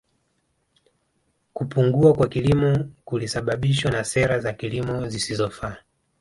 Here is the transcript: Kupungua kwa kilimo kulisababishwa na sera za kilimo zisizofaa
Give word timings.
Kupungua 1.53 2.13
kwa 2.13 2.27
kilimo 2.27 2.89
kulisababishwa 3.05 3.91
na 3.91 4.03
sera 4.03 4.39
za 4.39 4.53
kilimo 4.53 5.07
zisizofaa 5.07 5.77